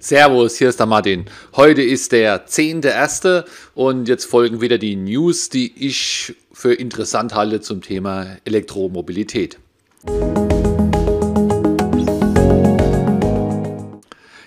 Servus, 0.00 0.56
hier 0.58 0.68
ist 0.68 0.78
der 0.78 0.86
Martin. 0.86 1.24
Heute 1.56 1.82
ist 1.82 2.12
der 2.12 2.46
10.1. 2.46 3.44
und 3.74 4.06
jetzt 4.06 4.26
folgen 4.26 4.60
wieder 4.60 4.78
die 4.78 4.94
News, 4.94 5.48
die 5.48 5.72
ich 5.76 6.36
für 6.52 6.72
interessant 6.72 7.34
halte 7.34 7.60
zum 7.60 7.82
Thema 7.82 8.36
Elektromobilität. 8.44 9.58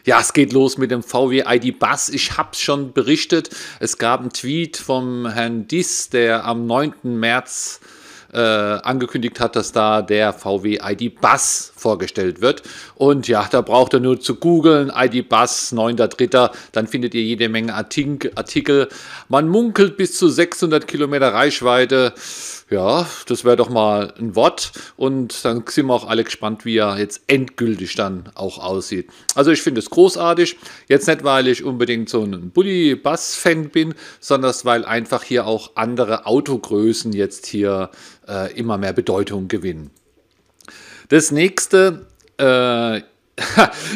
Ja, 0.06 0.22
es 0.22 0.32
geht 0.32 0.54
los 0.54 0.78
mit 0.78 0.90
dem 0.90 1.04
VW 1.04 1.44
ID 1.46 1.78
Bus. 1.78 2.08
Ich 2.08 2.38
habe 2.38 2.52
es 2.54 2.62
schon 2.62 2.94
berichtet. 2.94 3.50
Es 3.82 3.98
gab 3.98 4.22
einen 4.22 4.30
Tweet 4.30 4.78
vom 4.78 5.28
Herrn 5.28 5.68
Diss, 5.68 6.10
der 6.10 6.46
am 6.46 6.66
9. 6.66 6.94
März 7.04 7.82
äh, 8.34 8.38
angekündigt 8.38 9.40
hat, 9.40 9.56
dass 9.56 9.72
da 9.72 10.02
der 10.02 10.34
VW 10.34 10.80
ID 10.82 11.20
Bus 11.20 11.72
vorgestellt 11.76 12.42
wird. 12.42 12.64
Und 12.96 13.28
ja, 13.28 13.48
da 13.50 13.62
braucht 13.62 13.94
ihr 13.94 14.00
nur 14.00 14.20
zu 14.20 14.36
googeln, 14.36 14.92
ID 14.96 15.28
Bus 15.28 15.74
9.3., 15.74 16.52
dann 16.72 16.88
findet 16.88 17.14
ihr 17.14 17.24
jede 17.24 17.50
Menge 17.50 17.74
Artikel. 17.74 18.90
Man 19.28 19.48
munkelt 19.48 19.98
bis 19.98 20.18
zu 20.18 20.30
600 20.30 20.88
Kilometer 20.88 21.34
Reichweite. 21.34 22.14
Ja, 22.72 23.06
das 23.28 23.44
wäre 23.44 23.58
doch 23.58 23.70
mal 23.70 24.14
ein 24.18 24.34
Wort. 24.38 24.72
Und 24.96 25.44
dann 25.44 25.66
sind 25.68 25.88
wir 25.88 25.94
auch 25.94 26.08
alle 26.08 26.24
gespannt, 26.24 26.64
wie 26.64 26.78
er 26.78 26.98
jetzt 26.98 27.24
endgültig 27.28 27.96
dann 27.96 28.30
auch 28.34 28.60
aussieht. 28.60 29.10
Also 29.36 29.52
ich 29.52 29.62
finde 29.62 29.80
es 29.80 29.90
großartig. 29.90 30.56
Jetzt 30.88 31.06
nicht, 31.06 31.26
weil 31.26 31.50
ich 31.50 31.66
unbedingt 31.66 32.08
so 32.08 32.24
ein 32.24 32.50
Bully-Bass-Fan 32.52 33.72
bin, 33.72 33.94
sondern 34.22 34.56
weil 34.64 34.86
einfach 34.86 35.22
hier 35.24 35.48
auch 35.48 35.72
andere 35.76 36.26
Autogrößen 36.26 37.12
jetzt 37.12 37.46
hier 37.46 37.90
äh, 38.26 38.58
immer 38.58 38.78
mehr 38.78 38.94
Bedeutung 38.94 39.50
gewinnen. 39.50 39.92
Das 41.10 41.32
nächste, 41.32 42.06
äh, 42.38 43.02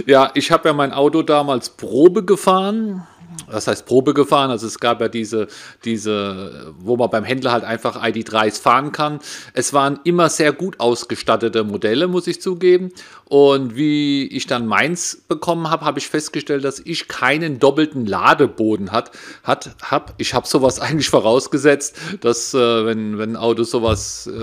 ja, 0.05 0.31
ich 0.33 0.51
habe 0.51 0.67
ja 0.67 0.73
mein 0.73 0.91
Auto 0.91 1.21
damals 1.21 1.69
Probe 1.69 2.25
gefahren 2.25 3.07
was 3.47 3.67
heißt 3.67 3.85
Probe 3.85 4.13
gefahren. 4.13 4.51
Also 4.51 4.67
es 4.67 4.79
gab 4.79 5.01
ja 5.01 5.07
diese, 5.07 5.47
diese, 5.83 6.73
wo 6.79 6.97
man 6.97 7.09
beim 7.09 7.23
Händler 7.23 7.51
halt 7.51 7.63
einfach 7.63 8.01
ID3s 8.01 8.61
fahren 8.61 8.91
kann. 8.91 9.19
Es 9.53 9.73
waren 9.73 9.99
immer 10.03 10.29
sehr 10.29 10.53
gut 10.53 10.79
ausgestattete 10.79 11.63
Modelle, 11.63 12.07
muss 12.07 12.27
ich 12.27 12.41
zugeben. 12.41 12.91
Und 13.27 13.75
wie 13.75 14.27
ich 14.27 14.45
dann 14.45 14.67
meins 14.67 15.23
bekommen 15.27 15.71
habe, 15.71 15.83
habe 15.83 15.97
ich 15.97 16.07
festgestellt, 16.07 16.63
dass 16.63 16.79
ich 16.79 17.07
keinen 17.07 17.57
doppelten 17.57 18.05
Ladeboden 18.05 18.91
hat, 18.91 19.11
hat, 19.43 19.75
hab. 19.81 20.13
Ich 20.17 20.35
habe 20.35 20.47
sowas 20.47 20.79
eigentlich 20.85 21.09
vorausgesetzt, 21.09 21.97
dass 22.21 22.53
äh, 22.53 22.85
wenn, 22.85 23.17
wenn 23.17 23.31
ein 23.31 23.35
Auto 23.35 23.63
sowas 23.63 24.27
äh, 24.27 24.39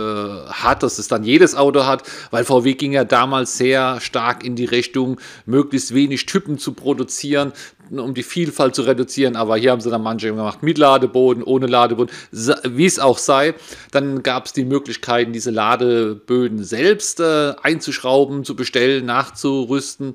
hat, 0.49 0.83
dass 0.83 0.99
es 0.99 1.07
dann 1.07 1.23
jedes 1.23 1.55
Auto 1.55 1.85
hat, 1.85 2.03
weil 2.33 2.45
VW 2.45 2.75
ging 2.75 2.93
ja 2.93 3.05
damals 3.05 3.57
sehr 3.57 4.01
stark 4.01 4.45
in 4.45 4.57
die 4.57 4.65
Richtung, 4.65 5.21
möglichst 5.47 5.95
wenig 5.95 6.27
Typen 6.27 6.59
zu 6.59 6.73
produzieren, 6.73 7.53
um 7.99 8.15
die 8.15 8.23
Vielfalt 8.23 8.75
zu 8.75 8.83
reduzieren. 8.83 9.37
Aber 9.37 9.57
hier 9.57 9.71
haben 9.71 9.81
sie 9.81 9.91
dann 9.91 10.03
manche 10.03 10.29
gemacht 10.29 10.63
mit 10.63 10.79
Ladeboden, 10.79 11.43
ohne 11.43 11.67
Ladeboden, 11.67 12.15
wie 12.31 12.87
es 12.87 12.99
auch 12.99 13.19
sei. 13.19 13.55
Dann 13.91 14.23
gab 14.23 14.47
es 14.47 14.53
die 14.53 14.65
Möglichkeiten, 14.65 15.33
diese 15.33 15.51
Ladeböden 15.51 16.65
selbst 16.65 17.21
äh, 17.21 17.55
einzuschrauben, 17.63 18.45
zu 18.45 18.57
bestellen, 18.57 19.07
nachzurüsten. 19.07 20.15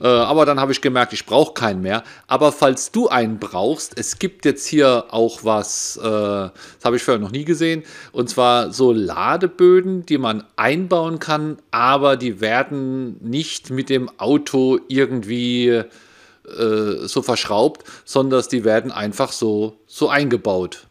Äh, 0.00 0.06
aber 0.06 0.46
dann 0.46 0.60
habe 0.60 0.72
ich 0.72 0.80
gemerkt, 0.80 1.12
ich 1.12 1.26
brauche 1.26 1.54
keinen 1.54 1.82
mehr. 1.82 2.04
Aber 2.26 2.52
falls 2.52 2.92
du 2.92 3.08
einen 3.08 3.38
brauchst, 3.38 3.98
es 3.98 4.18
gibt 4.18 4.44
jetzt 4.44 4.66
hier 4.66 5.06
auch 5.10 5.44
was, 5.44 5.96
äh, 5.96 6.02
das 6.02 6.52
habe 6.84 6.96
ich 6.96 7.02
vorher 7.02 7.20
noch 7.20 7.32
nie 7.32 7.44
gesehen, 7.44 7.82
und 8.12 8.30
zwar 8.30 8.72
so 8.72 8.92
Ladeböden, 8.92 10.06
die 10.06 10.18
man 10.18 10.44
einbauen 10.56 11.18
kann, 11.18 11.58
aber 11.70 12.16
die 12.16 12.40
werden 12.40 13.16
nicht 13.20 13.70
mit 13.70 13.90
dem 13.90 14.10
Auto 14.18 14.78
irgendwie 14.88 15.82
äh, 16.58 17.06
so 17.06 17.20
verschraubt, 17.22 17.84
sondern 18.04 18.44
die 18.50 18.64
werden 18.64 18.90
einfach 18.92 19.32
so, 19.32 19.76
so 19.86 20.08
eingebaut. 20.08 20.86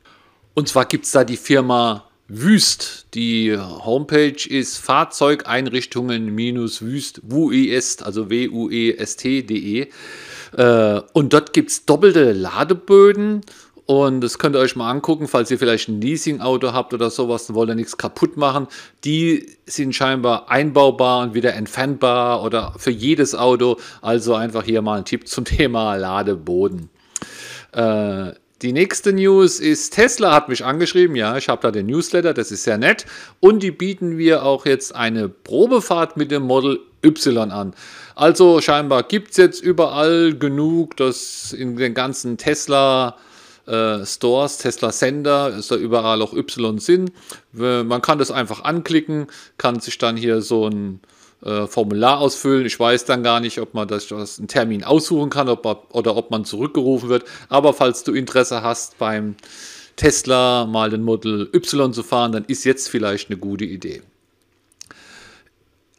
Und 0.53 0.67
zwar 0.67 0.85
gibt 0.85 1.05
es 1.05 1.11
da 1.11 1.23
die 1.23 1.37
Firma 1.37 2.03
Wüst. 2.27 3.07
Die 3.13 3.57
Homepage 3.57 4.49
ist 4.49 4.79
Fahrzeugeinrichtungen-wüst, 4.79 7.21
wuest, 7.23 8.03
also 8.03 8.29
w-u-e-s-t.de. 8.29 9.87
Äh, 10.57 11.01
und 11.13 11.33
dort 11.33 11.53
gibt 11.53 11.71
es 11.71 11.85
doppelte 11.85 12.33
Ladeböden 12.33 13.41
und 13.87 14.19
das 14.19 14.37
könnt 14.37 14.53
ihr 14.53 14.59
euch 14.59 14.75
mal 14.75 14.91
angucken, 14.91 15.29
falls 15.29 15.49
ihr 15.49 15.57
vielleicht 15.57 15.87
ein 15.87 16.01
Leasing-Auto 16.01 16.73
habt 16.73 16.93
oder 16.93 17.09
sowas, 17.09 17.49
und 17.49 17.55
wollt 17.55 17.69
ihr 17.69 17.75
nichts 17.75 17.97
kaputt 17.97 18.35
machen. 18.35 18.67
Die 19.05 19.57
sind 19.65 19.95
scheinbar 19.95 20.51
einbaubar 20.51 21.23
und 21.23 21.33
wieder 21.33 21.53
entfernbar 21.53 22.43
oder 22.43 22.73
für 22.77 22.91
jedes 22.91 23.33
Auto. 23.33 23.77
Also 24.01 24.35
einfach 24.35 24.65
hier 24.65 24.81
mal 24.81 24.97
ein 24.97 25.05
Tipp 25.05 25.29
zum 25.29 25.45
Thema 25.45 25.95
Ladeboden. 25.95 26.89
Äh, 27.71 28.33
die 28.61 28.73
nächste 28.73 29.13
News 29.13 29.61
ist, 29.61 29.93
Tesla 29.93 30.33
hat 30.33 30.49
mich 30.49 30.65
angeschrieben, 30.65 31.15
ja, 31.15 31.37
ich 31.37 31.47
habe 31.47 31.61
da 31.61 31.71
den 31.71 31.85
Newsletter, 31.85 32.33
das 32.33 32.51
ist 32.51 32.63
sehr 32.63 32.77
nett. 32.77 33.05
Und 33.39 33.63
die 33.63 33.71
bieten 33.71 34.17
wir 34.17 34.43
auch 34.43 34.65
jetzt 34.65 34.95
eine 34.95 35.29
Probefahrt 35.29 36.17
mit 36.17 36.29
dem 36.31 36.43
Model 36.43 36.81
Y 37.05 37.51
an. 37.51 37.73
Also 38.15 38.59
scheinbar 38.59 39.03
gibt 39.03 39.31
es 39.31 39.37
jetzt 39.37 39.63
überall 39.63 40.33
genug, 40.33 40.97
dass 40.97 41.53
in 41.53 41.77
den 41.77 41.93
ganzen 41.93 42.37
Tesla 42.37 43.15
äh, 43.67 44.05
Stores, 44.05 44.57
Tesla 44.57 44.91
Sender, 44.91 45.55
ist 45.55 45.71
da 45.71 45.75
überall 45.75 46.21
auch 46.21 46.33
Y 46.33 46.79
sind. 46.79 47.11
Man 47.51 48.01
kann 48.01 48.19
das 48.19 48.31
einfach 48.31 48.63
anklicken, 48.63 49.27
kann 49.57 49.79
sich 49.79 49.97
dann 49.97 50.17
hier 50.17 50.41
so 50.41 50.67
ein 50.67 51.01
äh, 51.43 51.67
Formular 51.67 52.19
ausfüllen. 52.19 52.65
Ich 52.65 52.79
weiß 52.79 53.05
dann 53.05 53.23
gar 53.23 53.39
nicht, 53.39 53.59
ob 53.59 53.73
man 53.73 53.87
das, 53.87 54.07
das 54.07 54.39
einen 54.39 54.47
Termin 54.47 54.83
aussuchen 54.83 55.29
kann 55.29 55.49
ob, 55.49 55.93
oder 55.93 56.15
ob 56.15 56.31
man 56.31 56.45
zurückgerufen 56.45 57.09
wird. 57.09 57.25
Aber 57.49 57.73
falls 57.73 58.03
du 58.03 58.13
Interesse 58.13 58.63
hast, 58.63 58.97
beim 58.97 59.35
Tesla 59.95 60.65
mal 60.65 60.89
den 60.89 61.03
Model 61.03 61.49
Y 61.53 61.93
zu 61.93 62.03
fahren, 62.03 62.31
dann 62.31 62.45
ist 62.45 62.63
jetzt 62.63 62.89
vielleicht 62.89 63.29
eine 63.29 63.37
gute 63.37 63.65
Idee. 63.65 64.01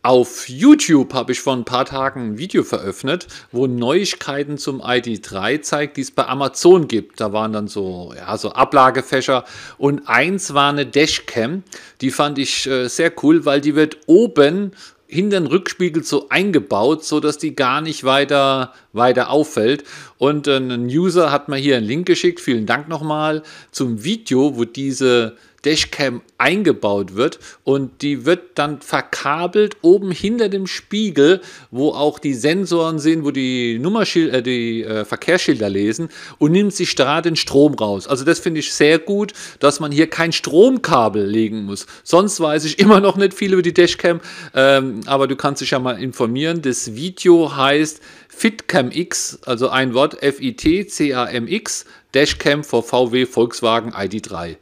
Auf 0.03 0.49
YouTube 0.49 1.13
habe 1.13 1.33
ich 1.33 1.41
vor 1.41 1.55
ein 1.55 1.65
paar 1.65 1.85
Tagen 1.85 2.21
ein 2.21 2.39
Video 2.39 2.63
veröffentlicht, 2.63 3.27
wo 3.51 3.67
Neuigkeiten 3.67 4.57
zum 4.57 4.81
ID3 4.81 5.61
zeigt, 5.61 5.97
die 5.97 6.03
es 6.03 6.13
bei 6.13 6.25
Amazon 6.25 6.87
gibt. 6.87 7.21
Da 7.21 7.33
waren 7.33 7.53
dann 7.53 7.67
so, 7.67 8.15
ja, 8.17 8.37
so 8.39 8.53
Ablagefächer 8.53 9.45
und 9.77 10.09
eins 10.09 10.55
war 10.55 10.71
eine 10.71 10.87
Dashcam. 10.87 11.65
Die 12.01 12.13
fand 12.13 12.39
ich 12.39 12.69
äh, 12.69 12.87
sehr 12.87 13.13
cool, 13.25 13.45
weil 13.45 13.61
die 13.61 13.75
wird 13.75 13.97
oben 14.07 14.71
hinter 15.09 15.41
den 15.41 15.47
Rückspiegel 15.47 16.05
so 16.05 16.29
eingebaut, 16.29 17.05
so 17.05 17.19
dass 17.19 17.39
die 17.39 17.57
gar 17.57 17.81
nicht 17.81 18.05
weiter, 18.05 18.75
weiter 18.93 19.31
auffällt. 19.31 19.83
Und 20.17 20.47
äh, 20.47 20.59
ein 20.59 20.87
User 20.87 21.33
hat 21.33 21.49
mir 21.49 21.57
hier 21.57 21.77
einen 21.77 21.87
Link 21.87 22.07
geschickt, 22.07 22.39
vielen 22.39 22.67
Dank 22.67 22.89
nochmal, 22.89 23.43
zum 23.73 24.05
Video, 24.05 24.57
wo 24.57 24.65
diese 24.65 25.37
Dashcam 25.65 26.23
eingebaut 26.39 27.17
wird 27.17 27.41
und 27.65 28.03
die 28.03 28.25
wird 28.25 28.57
dann 28.59 28.81
verkabelt 28.81 29.77
oben 29.83 30.13
hinter 30.13 30.49
dem 30.49 30.67
Spiegel, 30.69 31.41
wo 31.71 31.91
auch 31.91 32.21
die 32.21 32.35
Sensoren 32.35 33.01
sind, 33.01 33.25
wo 33.25 33.33
die 33.33 33.79
Nummerschilder, 33.79 34.39
äh, 34.39 34.43
die 34.43 34.85
äh, 34.85 35.05
Verkehrsschilder 35.05 35.69
lesen 35.69 36.11
und 36.39 36.53
nimmt 36.53 36.75
sich 36.75 36.95
da 36.95 37.21
den 37.21 37.35
Strom 37.35 37.75
raus. 37.75 38.07
Also 38.07 38.25
das 38.25 38.39
finde 38.39 38.61
ich 38.61 38.73
sehr 38.73 38.99
gut, 38.99 39.33
dass 39.59 39.81
man 39.81 39.91
hier 39.91 40.09
kein 40.09 40.33
Stromkabel 40.33 41.27
legen 41.27 41.65
muss. 41.65 41.87
Sonst 42.05 42.39
weiß 42.41 42.65
ich 42.65 42.79
immer 42.79 43.01
noch 43.01 43.17
nicht 43.17 43.35
viel 43.35 43.53
über 43.53 43.63
die 43.63 43.75
Dashcam, 43.75 44.21
ähm, 44.55 45.01
aber 45.07 45.27
du 45.27 45.35
kannst 45.35 45.61
dich 45.61 45.71
ja 45.73 45.81
mal 45.81 46.01
informieren. 46.01 46.63
Das 46.63 46.95
Video 46.95 47.57
heißt 47.57 48.01
FitCam 48.29 48.93
X, 48.93 49.41
also 49.45 49.69
ein 49.71 49.95
Wort 49.95 50.23
F-I-T-C-A-M-X, 50.23 51.85
Dashcam 52.13 52.63
for 52.63 52.85
VW 52.85 53.27
Volkswagen 53.27 53.93
ID3. 53.93 54.57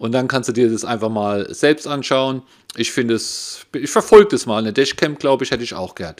Und 0.00 0.12
dann 0.12 0.28
kannst 0.28 0.48
du 0.48 0.54
dir 0.54 0.70
das 0.70 0.82
einfach 0.82 1.10
mal 1.10 1.52
selbst 1.52 1.86
anschauen. 1.86 2.40
Ich 2.74 2.90
finde 2.90 3.12
es, 3.12 3.66
ich 3.74 3.90
verfolge 3.90 4.30
das 4.30 4.46
mal. 4.46 4.56
Eine 4.56 4.72
Dashcam, 4.72 5.18
glaube 5.18 5.44
ich, 5.44 5.50
hätte 5.50 5.62
ich 5.62 5.74
auch 5.74 5.94
gern. 5.94 6.14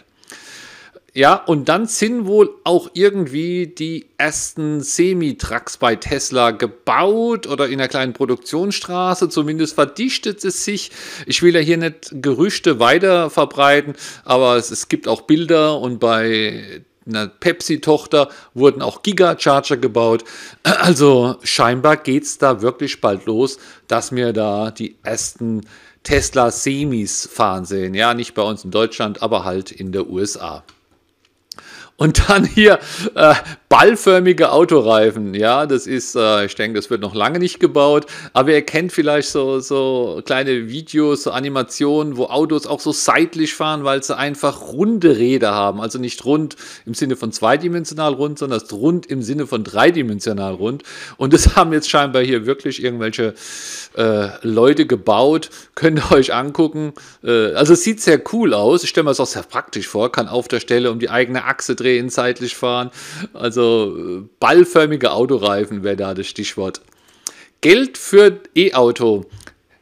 Ja, 1.14 1.34
und 1.34 1.70
dann 1.70 1.86
sind 1.86 2.26
wohl 2.26 2.50
auch 2.64 2.90
irgendwie 2.92 3.68
die 3.68 4.10
ersten 4.18 4.82
Semi-Trucks 4.82 5.78
bei 5.78 5.96
Tesla 5.96 6.50
gebaut 6.50 7.46
oder 7.46 7.68
in 7.68 7.80
einer 7.80 7.88
kleinen 7.88 8.12
Produktionsstraße. 8.12 9.30
Zumindest 9.30 9.76
verdichtet 9.76 10.44
es 10.44 10.62
sich. 10.62 10.90
Ich 11.24 11.42
will 11.42 11.54
ja 11.54 11.60
hier 11.62 11.78
nicht 11.78 12.10
Gerüchte 12.12 12.80
weiter 12.80 13.30
verbreiten, 13.30 13.94
aber 14.24 14.56
es, 14.56 14.70
es 14.70 14.88
gibt 14.88 15.08
auch 15.08 15.22
Bilder 15.22 15.80
und 15.80 16.00
bei 16.00 16.82
einer 17.06 17.28
Pepsi-Tochter 17.28 18.28
wurden 18.54 18.82
auch 18.82 19.02
Gigacharger 19.02 19.76
gebaut. 19.76 20.24
Also 20.62 21.36
scheinbar 21.42 21.96
geht 21.96 22.24
es 22.24 22.38
da 22.38 22.62
wirklich 22.62 23.00
bald 23.00 23.26
los, 23.26 23.58
dass 23.88 24.12
wir 24.12 24.32
da 24.32 24.70
die 24.70 24.96
ersten 25.02 25.62
Tesla 26.02 26.50
Semis 26.50 27.28
fahren 27.30 27.64
sehen. 27.64 27.94
Ja, 27.94 28.14
nicht 28.14 28.34
bei 28.34 28.42
uns 28.42 28.64
in 28.64 28.70
Deutschland, 28.70 29.22
aber 29.22 29.44
halt 29.44 29.70
in 29.70 29.92
der 29.92 30.08
USA. 30.08 30.62
Und 31.96 32.28
dann 32.28 32.44
hier 32.46 32.78
äh, 33.14 33.34
ballförmige 33.70 34.50
Autoreifen. 34.50 35.32
Ja, 35.32 35.64
das 35.64 35.86
ist, 35.86 36.16
äh, 36.16 36.44
ich 36.44 36.56
denke, 36.56 36.76
das 36.76 36.90
wird 36.90 37.00
noch 37.00 37.14
lange 37.14 37.38
nicht 37.38 37.60
gebaut, 37.60 38.06
aber 38.32 38.50
ihr 38.50 38.62
kennt 38.62 38.90
vielleicht 38.90 39.28
so, 39.28 39.60
so 39.60 40.20
kleine 40.24 40.68
Videos, 40.68 41.22
so 41.22 41.30
Animationen, 41.30 42.16
wo 42.16 42.24
Autos 42.24 42.66
auch 42.66 42.80
so 42.80 42.90
seitlich 42.90 43.54
fahren, 43.54 43.84
weil 43.84 44.02
sie 44.02 44.16
einfach 44.16 44.72
runde 44.72 45.16
Räder 45.16 45.54
haben. 45.54 45.80
Also 45.80 46.00
nicht 46.00 46.24
rund 46.24 46.56
im 46.84 46.94
Sinne 46.94 47.14
von 47.14 47.30
zweidimensional 47.30 48.12
rund, 48.12 48.40
sondern 48.40 48.60
rund 48.72 49.06
im 49.06 49.22
Sinne 49.22 49.46
von 49.46 49.62
dreidimensional 49.62 50.54
rund. 50.54 50.82
Und 51.16 51.32
das 51.32 51.54
haben 51.54 51.72
jetzt 51.72 51.88
scheinbar 51.88 52.24
hier 52.24 52.46
wirklich 52.46 52.82
irgendwelche 52.82 53.34
äh, 53.96 54.30
Leute 54.42 54.84
gebaut. 54.86 55.48
Könnt 55.76 56.00
ihr 56.00 56.10
euch 56.10 56.34
angucken. 56.34 56.92
Äh, 57.22 57.52
also 57.52 57.74
es 57.74 57.84
sieht 57.84 58.00
sehr 58.00 58.20
cool 58.32 58.52
aus. 58.52 58.82
Ich 58.82 58.90
stelle 58.90 59.04
mir 59.04 59.10
das 59.10 59.20
auch 59.20 59.26
sehr 59.26 59.44
praktisch 59.44 59.86
vor. 59.86 60.10
Kann 60.10 60.26
auf 60.26 60.48
der 60.48 60.58
Stelle 60.58 60.90
um 60.90 60.98
die 60.98 61.08
eigene 61.08 61.44
Achse 61.44 61.76
drehen, 61.76 62.10
seitlich 62.10 62.56
fahren. 62.56 62.90
Also 63.32 63.59
also 63.60 64.28
ballförmige 64.38 65.12
Autoreifen 65.12 65.82
wäre 65.82 65.96
da 65.96 66.14
das 66.14 66.26
Stichwort. 66.26 66.80
Geld 67.60 67.98
für 67.98 68.40
E-Auto. 68.56 69.26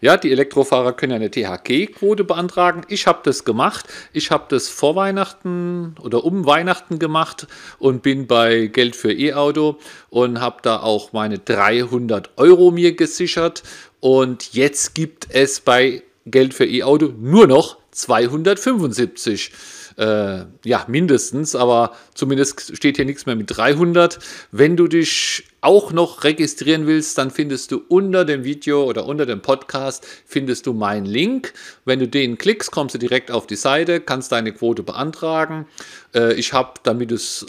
Ja, 0.01 0.17
die 0.17 0.31
Elektrofahrer 0.31 0.93
können 0.93 1.13
ja 1.13 1.17
eine 1.17 1.31
THG-Quote 1.31 2.25
beantragen. 2.25 2.83
Ich 2.89 3.07
habe 3.07 3.21
das 3.25 3.45
gemacht. 3.45 3.87
Ich 4.13 4.31
habe 4.31 4.47
das 4.49 4.69
vor 4.69 4.97
Weihnachten 4.97 5.95
oder 6.01 6.25
um 6.25 6.47
Weihnachten 6.47 6.99
gemacht 6.99 7.47
und 7.79 8.03
bin 8.03 8.27
bei 8.27 8.67
Geld 8.67 8.95
für 8.97 9.13
E-Auto 9.13 9.79
und 10.11 10.41
habe 10.41 10.59
da 10.63 10.81
auch 10.81 11.13
meine 11.13 11.39
300 11.39 12.31
Euro 12.37 12.71
mir 12.71 12.95
gesichert. 12.95 13.63
Und 14.01 14.55
jetzt 14.55 14.95
gibt 14.95 15.29
es 15.31 15.61
bei 15.61 16.03
Geld 16.27 16.55
für 16.55 16.67
E-Auto 16.67 17.13
nur 17.19 17.47
noch 17.47 17.79
275 17.93 19.53
äh, 19.99 20.45
ja, 20.65 20.85
mindestens, 20.87 21.57
aber 21.57 21.93
zumindest 22.15 22.77
steht 22.77 22.97
hier 22.97 23.05
nichts 23.05 23.27
mehr 23.27 23.37
mit 23.37 23.57
300. 23.57 24.19
Wenn 24.53 24.77
du 24.77 24.87
dich 24.87 25.49
auch 25.61 25.93
noch 25.93 26.25
registrieren 26.25 26.87
willst, 26.87 27.19
dann 27.19 27.31
findest 27.31 27.73
du 27.73 27.83
unter 27.89 28.25
dem 28.25 28.45
Video 28.45 28.85
oder 28.85 29.07
unter 29.07 29.27
dem 29.27 29.43
Podcast 29.43 30.07
findest 30.27 30.67
du 30.67 30.73
meinen 30.73 31.07
Link. 31.07 31.53
Wenn 31.85 31.99
du 31.99 32.07
den 32.07 32.39
klickst, 32.39 32.71
kommst 32.71 32.95
du 32.95 32.99
direkt 32.99 33.31
auf 33.31 33.47
die 33.47 33.57
Seite, 33.57 34.01
kannst 34.01 34.31
deine 34.33 34.53
Quote 34.53 34.83
beantragen. 34.83 35.67
Äh, 36.15 36.35
ich 36.35 36.53
habe, 36.53 36.75
damit 36.85 37.11
es 37.11 37.47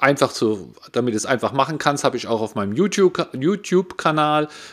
einfach 0.00 0.30
so, 0.30 0.72
damit 0.92 1.14
es 1.14 1.26
einfach 1.26 1.52
machen 1.52 1.78
kannst, 1.78 2.04
habe 2.04 2.16
ich 2.16 2.28
auch 2.28 2.40
auf 2.40 2.54
meinem 2.54 2.74
YouTube-Kanal 2.74 3.28
YouTube 3.42 3.96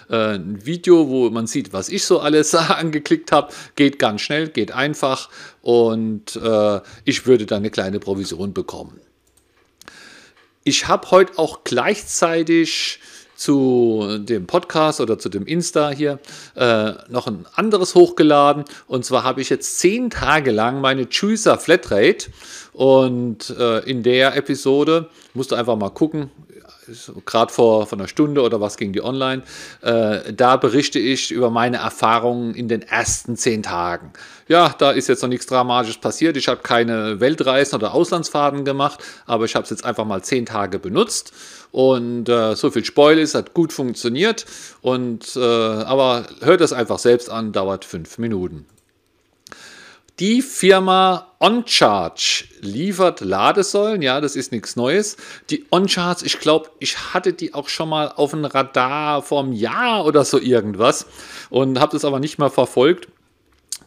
äh, 0.09 0.35
ein 0.35 0.65
Video, 0.65 1.09
wo 1.09 1.29
man 1.29 1.47
sieht, 1.47 1.73
was 1.73 1.89
ich 1.89 2.05
so 2.05 2.19
alles 2.19 2.53
angeklickt 2.55 3.31
habe. 3.31 3.51
Geht 3.75 3.99
ganz 3.99 4.21
schnell, 4.21 4.49
geht 4.49 4.71
einfach 4.71 5.29
und 5.61 6.35
äh, 6.35 6.81
ich 7.03 7.25
würde 7.25 7.45
dann 7.45 7.59
eine 7.59 7.71
kleine 7.71 7.99
Provision 7.99 8.53
bekommen. 8.53 8.99
Ich 10.67 10.87
habe 10.87 11.11
heute 11.11 11.37
auch 11.37 11.63
gleichzeitig 11.63 12.99
zu 13.35 14.17
dem 14.17 14.47
Podcast 14.47 14.99
oder 14.99 15.19
zu 15.19 15.29
dem 15.29 15.45
Insta 15.45 15.91
hier 15.91 16.17
äh, 16.55 16.93
noch 17.07 17.27
ein 17.27 17.45
anderes 17.53 17.93
hochgeladen. 17.93 18.65
Und 18.87 19.05
zwar 19.05 19.23
habe 19.23 19.41
ich 19.41 19.51
jetzt 19.51 19.77
zehn 19.77 20.09
Tage 20.09 20.49
lang 20.49 20.81
meine 20.81 21.03
Juicer 21.03 21.59
Flatrate. 21.59 22.31
Und 22.73 23.51
äh, 23.51 23.87
in 23.87 24.01
der 24.01 24.35
Episode 24.35 25.07
musst 25.35 25.51
du 25.51 25.55
einfach 25.55 25.75
mal 25.75 25.91
gucken, 25.91 26.31
gerade 27.25 27.51
vor, 27.51 27.87
vor 27.87 27.97
einer 27.97 28.07
Stunde 28.07 28.41
oder 28.41 28.61
was 28.61 28.77
ging 28.77 28.93
die 28.93 29.03
online, 29.03 29.43
äh, 29.81 30.33
da 30.33 30.57
berichte 30.57 30.99
ich 30.99 31.31
über 31.31 31.49
meine 31.49 31.77
Erfahrungen 31.77 32.53
in 32.55 32.67
den 32.67 32.81
ersten 32.81 33.35
zehn 33.35 33.63
Tagen. 33.63 34.13
Ja, 34.47 34.73
da 34.77 34.91
ist 34.91 35.07
jetzt 35.07 35.21
noch 35.21 35.29
nichts 35.29 35.47
Dramatisches 35.47 35.97
passiert. 35.97 36.37
Ich 36.37 36.47
habe 36.47 36.61
keine 36.61 37.19
Weltreisen 37.19 37.75
oder 37.75 37.93
Auslandsfahrten 37.93 38.63
gemacht, 38.63 38.99
aber 39.25 39.45
ich 39.45 39.55
habe 39.55 39.63
es 39.63 39.69
jetzt 39.69 39.85
einfach 39.85 40.05
mal 40.05 40.21
zehn 40.23 40.45
Tage 40.45 40.79
benutzt 40.79 41.33
und 41.71 42.29
äh, 42.29 42.55
so 42.55 42.71
viel 42.71 42.85
Spoil 42.85 43.19
ist, 43.19 43.35
hat 43.35 43.53
gut 43.53 43.73
funktioniert. 43.73 44.45
Und, 44.81 45.35
äh, 45.35 45.39
aber 45.39 46.25
hört 46.41 46.61
es 46.61 46.71
einfach 46.71 46.99
selbst 46.99 47.29
an, 47.29 47.51
dauert 47.51 47.83
fünf 47.83 48.17
Minuten. 48.17 48.65
Die 50.19 50.41
Firma 50.41 51.27
OnCharge 51.39 52.45
liefert 52.61 53.19
Ladesäulen, 53.19 54.01
ja, 54.01 54.21
das 54.21 54.37
ist 54.37 54.53
nichts 54.53 54.77
Neues. 54.77 55.17
Die 55.49 55.65
OnCharge, 55.71 56.25
ich 56.25 56.39
glaube, 56.39 56.69
ich 56.79 57.13
hatte 57.13 57.33
die 57.33 57.53
auch 57.53 57.67
schon 57.67 57.89
mal 57.89 58.13
auf 58.15 58.31
dem 58.31 58.45
Radar 58.45 59.21
vor 59.21 59.43
einem 59.43 59.51
Jahr 59.51 60.05
oder 60.05 60.23
so 60.23 60.39
irgendwas 60.39 61.05
und 61.49 61.81
habe 61.81 61.91
das 61.91 62.05
aber 62.05 62.21
nicht 62.21 62.39
mehr 62.39 62.49
verfolgt. 62.49 63.09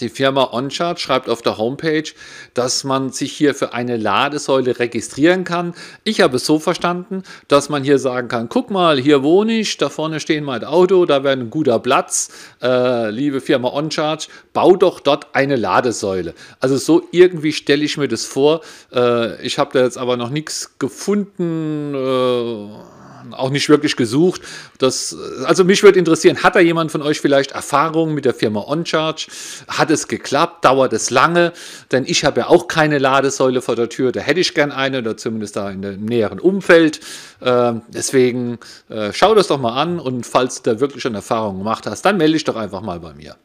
Die 0.00 0.08
Firma 0.08 0.52
OnCharge 0.52 1.00
schreibt 1.00 1.28
auf 1.28 1.42
der 1.42 1.58
Homepage, 1.58 2.10
dass 2.54 2.84
man 2.84 3.10
sich 3.10 3.32
hier 3.32 3.54
für 3.54 3.72
eine 3.72 3.96
Ladesäule 3.96 4.78
registrieren 4.78 5.44
kann. 5.44 5.74
Ich 6.04 6.20
habe 6.20 6.36
es 6.36 6.46
so 6.46 6.58
verstanden, 6.58 7.22
dass 7.48 7.68
man 7.68 7.84
hier 7.84 7.98
sagen 7.98 8.28
kann, 8.28 8.48
guck 8.48 8.70
mal, 8.70 8.98
hier 8.98 9.22
wohne 9.22 9.58
ich, 9.58 9.76
da 9.76 9.88
vorne 9.88 10.20
steht 10.20 10.44
mein 10.44 10.64
Auto, 10.64 11.04
da 11.04 11.24
wäre 11.24 11.36
ein 11.36 11.50
guter 11.50 11.78
Platz. 11.78 12.30
Äh, 12.62 13.10
liebe 13.10 13.40
Firma 13.40 13.68
OnCharge, 13.68 14.28
bau 14.52 14.76
doch 14.76 15.00
dort 15.00 15.34
eine 15.34 15.56
Ladesäule. 15.56 16.34
Also 16.60 16.76
so 16.76 17.02
irgendwie 17.12 17.52
stelle 17.52 17.84
ich 17.84 17.96
mir 17.96 18.08
das 18.08 18.24
vor. 18.24 18.60
Äh, 18.94 19.40
ich 19.44 19.58
habe 19.58 19.70
da 19.72 19.84
jetzt 19.84 19.98
aber 19.98 20.16
noch 20.16 20.30
nichts 20.30 20.78
gefunden. 20.78 21.94
Äh, 21.94 22.97
auch 23.32 23.50
nicht 23.50 23.68
wirklich 23.68 23.96
gesucht. 23.96 24.42
Das, 24.78 25.16
also 25.44 25.64
mich 25.64 25.82
würde 25.82 25.98
interessieren, 25.98 26.42
hat 26.42 26.56
da 26.56 26.60
jemand 26.60 26.90
von 26.92 27.02
euch 27.02 27.20
vielleicht 27.20 27.52
Erfahrungen 27.52 28.14
mit 28.14 28.24
der 28.24 28.34
Firma 28.34 28.60
OnCharge? 28.60 29.28
Hat 29.68 29.90
es 29.90 30.08
geklappt? 30.08 30.64
Dauert 30.64 30.92
es 30.92 31.10
lange? 31.10 31.52
Denn 31.92 32.04
ich 32.06 32.24
habe 32.24 32.40
ja 32.40 32.46
auch 32.48 32.68
keine 32.68 32.98
Ladesäule 32.98 33.62
vor 33.62 33.76
der 33.76 33.88
Tür. 33.88 34.12
Da 34.12 34.20
hätte 34.20 34.40
ich 34.40 34.54
gern 34.54 34.72
eine 34.72 34.98
oder 34.98 35.16
zumindest 35.16 35.56
da 35.56 35.70
in 35.70 35.82
dem 35.82 36.04
näheren 36.04 36.40
Umfeld. 36.40 37.00
Äh, 37.40 37.74
deswegen 37.88 38.58
äh, 38.88 39.12
schau 39.12 39.34
das 39.34 39.48
doch 39.48 39.58
mal 39.58 39.80
an 39.80 39.98
und 39.98 40.26
falls 40.26 40.62
du 40.62 40.74
da 40.74 40.80
wirklich 40.80 41.02
schon 41.02 41.14
Erfahrungen 41.14 41.58
gemacht 41.58 41.86
hast, 41.86 42.02
dann 42.02 42.16
melde 42.16 42.34
dich 42.34 42.44
doch 42.44 42.56
einfach 42.56 42.80
mal 42.80 43.00
bei 43.00 43.14
mir. 43.14 43.36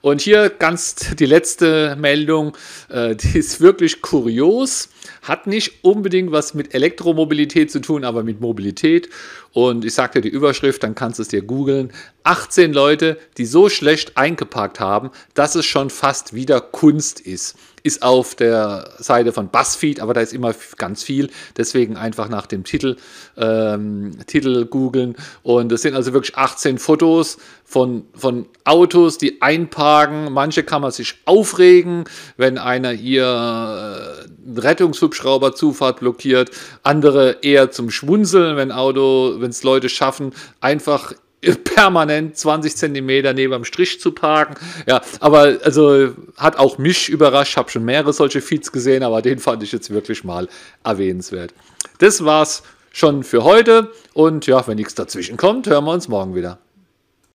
Und 0.00 0.20
hier 0.20 0.50
ganz 0.50 1.14
die 1.16 1.26
letzte 1.26 1.96
Meldung, 1.96 2.56
äh, 2.88 3.16
die 3.16 3.38
ist 3.38 3.60
wirklich 3.60 4.02
kurios, 4.02 4.88
hat 5.22 5.46
nicht 5.46 5.84
unbedingt 5.84 6.32
was 6.32 6.54
mit 6.54 6.74
Elektromobilität 6.74 7.70
zu 7.70 7.80
tun, 7.80 8.04
aber 8.04 8.22
mit 8.22 8.40
Mobilität. 8.40 9.08
Und 9.54 9.84
ich 9.84 9.94
sagte 9.94 10.20
die 10.20 10.28
Überschrift, 10.28 10.82
dann 10.82 10.94
kannst 10.94 11.18
du 11.18 11.22
es 11.22 11.28
dir 11.28 11.40
googeln. 11.40 11.92
18 12.24 12.72
Leute, 12.72 13.18
die 13.38 13.46
so 13.46 13.68
schlecht 13.68 14.16
eingeparkt 14.16 14.80
haben, 14.80 15.10
dass 15.34 15.54
es 15.54 15.64
schon 15.64 15.90
fast 15.90 16.34
wieder 16.34 16.60
Kunst 16.60 17.20
ist 17.20 17.56
ist 17.84 18.02
auf 18.02 18.34
der 18.34 18.88
Seite 18.98 19.30
von 19.32 19.50
BuzzFeed, 19.50 20.00
aber 20.00 20.14
da 20.14 20.22
ist 20.22 20.32
immer 20.32 20.54
ganz 20.78 21.02
viel. 21.02 21.28
Deswegen 21.58 21.98
einfach 21.98 22.30
nach 22.30 22.46
dem 22.46 22.64
Titel, 22.64 22.96
ähm, 23.36 24.12
Titel 24.26 24.64
googeln. 24.64 25.16
Und 25.42 25.70
es 25.70 25.82
sind 25.82 25.94
also 25.94 26.14
wirklich 26.14 26.34
18 26.34 26.78
Fotos 26.78 27.36
von, 27.66 28.06
von 28.14 28.46
Autos, 28.64 29.18
die 29.18 29.42
einparken. 29.42 30.32
Manche 30.32 30.62
kann 30.62 30.80
man 30.80 30.92
sich 30.92 31.16
aufregen, 31.26 32.04
wenn 32.38 32.56
einer 32.56 32.90
hier 32.90 33.26
äh, 33.26 34.60
Rettungshubschrauberzufahrt 34.60 36.00
blockiert. 36.00 36.52
Andere 36.84 37.40
eher 37.42 37.70
zum 37.70 37.90
Schwunzeln, 37.90 38.56
wenn 38.56 38.72
Auto, 38.72 39.34
wenn 39.44 39.50
es 39.50 39.62
Leute 39.62 39.88
schaffen, 39.88 40.32
einfach 40.60 41.14
permanent 41.52 42.36
20 42.36 42.76
Zentimeter 42.76 43.32
neben 43.32 43.52
dem 43.52 43.64
Strich 43.64 44.00
zu 44.00 44.12
parken. 44.12 44.54
Ja, 44.86 45.02
aber 45.20 45.58
also 45.62 46.12
hat 46.36 46.56
auch 46.56 46.78
mich 46.78 47.08
überrascht. 47.08 47.52
Ich 47.52 47.56
habe 47.56 47.70
schon 47.70 47.84
mehrere 47.84 48.12
solche 48.12 48.40
Feeds 48.40 48.72
gesehen, 48.72 49.02
aber 49.02 49.22
den 49.22 49.38
fand 49.38 49.62
ich 49.62 49.72
jetzt 49.72 49.90
wirklich 49.90 50.24
mal 50.24 50.48
erwähnenswert. 50.82 51.54
Das 51.98 52.24
war's 52.24 52.62
schon 52.92 53.24
für 53.24 53.44
heute 53.44 53.90
und 54.14 54.46
ja, 54.46 54.66
wenn 54.66 54.76
nichts 54.76 54.94
dazwischen 54.94 55.36
kommt, 55.36 55.66
hören 55.66 55.84
wir 55.84 55.92
uns 55.92 56.08
morgen 56.08 56.34
wieder. 56.34 56.58